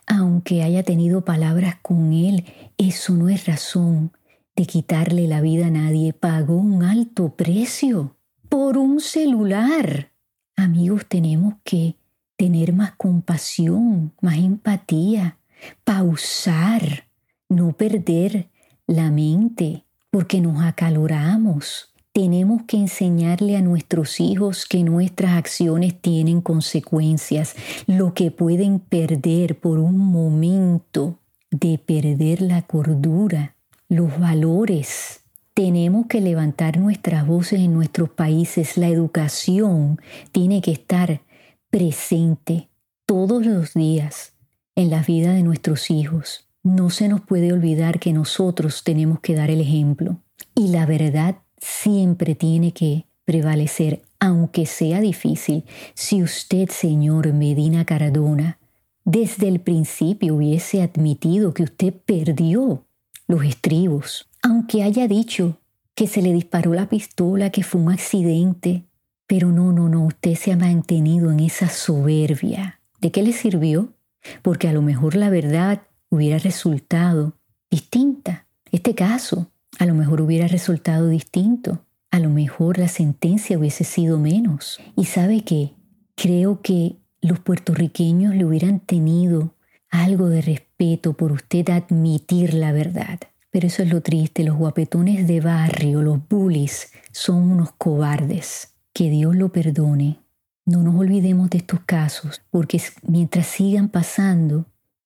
aunque 0.08 0.63
haya 0.63 0.82
tenido 0.82 1.24
palabras 1.24 1.76
con 1.84 2.13
él, 2.13 2.46
eso 2.78 3.13
no 3.13 3.30
es 3.30 3.46
razón 3.46 4.12
de 4.56 4.65
quitarle 4.65 5.28
la 5.28 5.41
vida 5.41 5.68
a 5.68 5.72
nadie. 5.72 6.13
Pagó 6.13 6.56
un 6.56 6.84
alto 6.84 7.36
precio 7.36 8.15
por 8.50 8.78
un 8.78 9.00
celular. 9.00 10.12
Amigos, 10.56 11.06
tenemos 11.08 11.56
que 11.63 11.96
tener 12.38 12.74
más 12.74 12.94
compasión, 12.96 14.13
más 14.22 14.38
empatía, 14.38 15.38
pausar, 15.84 17.08
no 17.50 17.74
perder 17.74 18.50
la 18.88 19.12
mente, 19.12 19.84
porque 20.12 20.41
nos 20.41 20.63
acaloramos. 20.63 21.91
Tenemos 22.13 22.63
que 22.63 22.78
enseñarle 22.78 23.58
a 23.58 23.62
nuestros 23.62 24.22
hijos 24.22 24.65
que 24.65 24.84
nuestras 24.84 25.34
acciones 25.34 26.00
tienen 26.00 26.39
consecuencias, 26.39 27.56
lo 27.88 28.13
que 28.13 28.32
pueden 28.32 28.80
perder 28.80 29.60
por 29.60 29.80
un 29.80 29.98
momento 29.98 31.20
de 31.52 31.78
perder 31.78 32.41
la 32.41 32.62
cordura, 32.62 33.55
los 33.89 34.19
valores. 34.19 35.21
Tenemos 35.54 36.08
que 36.08 36.21
levantar 36.21 36.78
nuestras 36.78 37.26
voces 37.26 37.60
en 37.60 37.74
nuestros 37.74 38.10
países. 38.10 38.78
La 38.78 38.88
educación 38.88 40.00
tiene 40.32 40.62
que 40.62 40.71
estar 40.71 41.21
presente 41.69 42.69
todos 43.06 43.45
los 43.45 43.74
días 43.74 44.34
en 44.76 44.89
la 44.89 45.02
vida 45.02 45.34
de 45.34 45.43
nuestros 45.43 45.89
hijos. 45.91 46.48
No 46.63 46.89
se 46.89 47.08
nos 47.08 47.21
puede 47.21 47.54
olvidar 47.54 48.00
que 48.00 48.12
nosotros 48.12 48.84
tenemos 48.84 49.19
que 49.19 49.36
dar 49.36 49.52
el 49.52 49.62
ejemplo 49.62 50.17
y 50.56 50.69
la 50.69 50.86
verdad 50.86 51.38
siempre 51.58 52.36
tiene 52.36 52.71
que 52.71 53.06
prevalecer, 53.24 54.02
aunque 54.19 54.65
sea 54.65 55.00
difícil. 55.00 55.63
Si 55.93 56.24
usted, 56.24 56.69
señor 56.69 57.32
Medina 57.34 57.86
Caradona, 57.86 58.60
desde 59.04 59.48
el 59.48 59.60
principio 59.60 60.36
hubiese 60.36 60.82
admitido 60.82 61.54
que 61.54 61.63
usted 61.63 61.93
perdió 61.93 62.86
los 63.28 63.44
estribos, 63.44 64.30
aunque 64.42 64.84
haya 64.84 65.08
dicho 65.08 65.60
que 65.96 66.08
se 66.08 66.22
le 66.22 66.34
disparó 66.34 66.74
la 66.74 66.90
pistola, 66.90 67.50
que 67.50 67.64
fue 67.64 67.82
un 67.82 67.92
accidente, 67.92 68.86
pero 69.28 69.52
no, 69.52 69.72
no, 69.72 69.90
no, 69.90 70.06
usted 70.06 70.36
se 70.36 70.52
ha 70.52 70.58
mantenido 70.58 71.32
en 71.32 71.40
esa 71.40 71.70
soberbia. 71.70 72.80
¿De 73.02 73.12
qué 73.12 73.24
le 73.24 73.34
sirvió? 73.34 73.94
Porque 74.42 74.68
a 74.68 74.74
lo 74.74 74.82
mejor 74.82 75.16
la 75.16 75.30
verdad 75.30 75.84
hubiera 76.10 76.38
resultado 76.38 77.34
distinta. 77.70 78.46
Este 78.72 78.94
caso 78.94 79.52
a 79.80 79.86
lo 79.86 79.94
mejor 79.94 80.22
hubiera 80.22 80.48
resultado 80.48 81.08
distinto. 81.10 81.82
A 82.12 82.20
lo 82.20 82.30
mejor 82.30 82.78
la 82.78 82.88
sentencia 82.88 83.58
hubiese 83.58 83.84
sido 83.84 84.20
menos. 84.20 84.80
Y 84.96 85.06
sabe 85.06 85.44
qué? 85.44 85.74
Creo 86.16 86.62
que 86.62 86.96
los 87.22 87.40
puertorriqueños 87.40 88.36
le 88.36 88.46
hubieran 88.46 88.80
tenido 88.80 89.54
algo 89.90 90.30
de 90.30 90.42
respeto 90.78 91.14
por 91.14 91.32
usted 91.32 91.70
admitir 91.70 92.54
la 92.54 92.72
verdad. 92.72 93.20
Pero 93.52 93.68
eso 93.68 93.84
es 93.84 93.90
lo 93.90 94.02
triste, 94.02 94.44
los 94.44 94.58
guapetones 94.58 95.28
de 95.28 95.40
barrio, 95.40 96.02
los 96.02 96.28
bullies, 96.28 96.92
son 97.12 97.52
unos 97.52 97.72
cobardes 97.78 98.74
que 98.94 99.10
Dios 99.10 99.36
lo 99.36 99.50
perdone. 99.50 100.20
No 100.66 100.84
nos 100.84 100.96
olvidemos 100.96 101.50
de 101.50 101.60
estos 101.60 101.80
casos, 101.82 102.42
porque 102.50 102.82
mientras 103.08 103.48
sigan 103.48 103.88
pasando, 103.88 104.66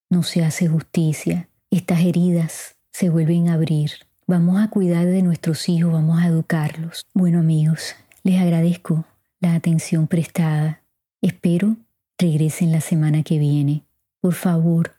no 0.09 0.23
se 0.23 0.43
hace 0.43 0.67
justicia. 0.67 1.49
Estas 1.69 2.01
heridas 2.01 2.75
se 2.91 3.09
vuelven 3.09 3.49
a 3.49 3.53
abrir. 3.53 3.91
Vamos 4.25 4.59
a 4.59 4.69
cuidar 4.69 5.05
de 5.05 5.21
nuestros 5.21 5.69
hijos, 5.69 5.91
vamos 5.91 6.19
a 6.19 6.27
educarlos. 6.27 7.05
Bueno 7.13 7.39
amigos, 7.39 7.95
les 8.23 8.41
agradezco 8.41 9.05
la 9.39 9.53
atención 9.53 10.07
prestada. 10.07 10.81
Espero 11.21 11.77
regresen 12.17 12.71
la 12.71 12.81
semana 12.81 13.23
que 13.23 13.37
viene. 13.37 13.83
Por 14.21 14.33
favor, 14.33 14.98